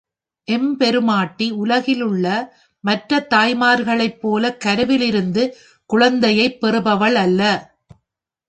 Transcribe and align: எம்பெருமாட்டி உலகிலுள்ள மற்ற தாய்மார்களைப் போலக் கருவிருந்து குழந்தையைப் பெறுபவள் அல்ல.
எம்பெருமாட்டி 0.47 1.47
உலகிலுள்ள 1.55 2.25
மற்ற 2.83 3.27
தாய்மார்களைப் 3.29 4.19
போலக் 4.19 4.61
கருவிருந்து 4.65 5.43
குழந்தையைப் 5.89 6.59
பெறுபவள் 6.61 7.15
அல்ல. 7.17 7.41